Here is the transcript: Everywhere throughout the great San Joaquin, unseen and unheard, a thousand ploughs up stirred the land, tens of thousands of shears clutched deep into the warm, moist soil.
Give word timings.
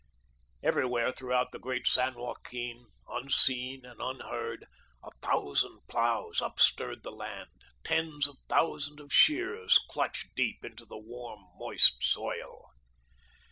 Everywhere 0.63 1.11
throughout 1.11 1.51
the 1.51 1.59
great 1.59 1.85
San 1.85 2.15
Joaquin, 2.15 2.87
unseen 3.07 3.85
and 3.85 4.01
unheard, 4.01 4.65
a 5.03 5.11
thousand 5.21 5.81
ploughs 5.87 6.41
up 6.41 6.59
stirred 6.59 7.03
the 7.03 7.11
land, 7.11 7.49
tens 7.83 8.25
of 8.25 8.37
thousands 8.49 8.99
of 8.99 9.13
shears 9.13 9.77
clutched 9.91 10.33
deep 10.33 10.65
into 10.65 10.87
the 10.87 10.97
warm, 10.97 11.45
moist 11.55 11.97
soil. 12.01 12.69